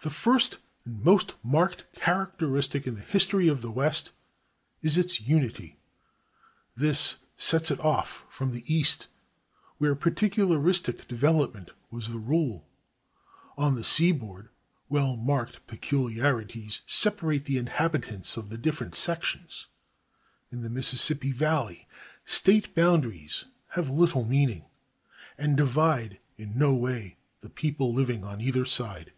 The 0.00 0.10
first 0.10 0.58
and 0.84 1.02
most 1.02 1.34
marked 1.42 1.86
characteristic 1.94 2.86
in 2.86 2.94
the 2.94 3.00
history 3.00 3.48
of 3.48 3.62
the 3.62 3.70
West 3.70 4.12
is 4.82 4.98
its 4.98 5.18
unity. 5.22 5.78
This 6.76 7.16
sets 7.38 7.70
it 7.70 7.80
off 7.80 8.26
from 8.28 8.52
the 8.52 8.62
East, 8.72 9.08
where 9.78 9.96
particularistic 9.96 11.08
development 11.08 11.70
was 11.90 12.08
the 12.12 12.18
rule. 12.18 12.68
On 13.56 13.74
the 13.74 13.82
seaboard, 13.82 14.50
well 14.90 15.16
marked 15.16 15.66
peculiarities 15.66 16.82
separate 16.86 17.46
the 17.46 17.56
inhabitants 17.56 18.36
of 18.36 18.50
the 18.50 18.58
different 18.58 18.94
sections. 18.94 19.68
In 20.50 20.60
the 20.60 20.70
Mississippi 20.70 21.32
Valley, 21.32 21.88
State 22.26 22.74
boundaries 22.74 23.46
have 23.68 23.88
little 23.88 24.24
meaning, 24.26 24.66
and 25.38 25.56
divide 25.56 26.20
in 26.36 26.58
no 26.58 26.74
way 26.74 27.16
the 27.40 27.50
people 27.50 27.92
living 27.94 28.22
on 28.22 28.42
either 28.42 28.66
side. 28.66 29.14